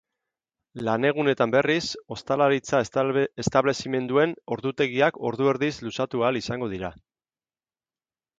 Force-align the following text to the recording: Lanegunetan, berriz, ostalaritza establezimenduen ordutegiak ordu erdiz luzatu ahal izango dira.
Lanegunetan, 0.85 1.51
berriz, 1.55 1.83
ostalaritza 2.15 2.79
establezimenduen 3.43 4.33
ordutegiak 4.57 5.21
ordu 5.33 5.51
erdiz 5.53 5.71
luzatu 5.91 6.25
ahal 6.25 6.41
izango 6.43 6.73
dira. 6.75 6.93